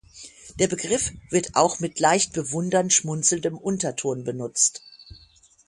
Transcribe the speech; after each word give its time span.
Der 0.57 0.67
Begriff 0.67 1.11
wird 1.29 1.51
auch 1.53 1.79
mit 1.79 1.99
leicht 1.99 2.33
bewundernd-schmunzelndem 2.33 3.55
Unterton 3.55 4.23
benutzt. 4.23 4.81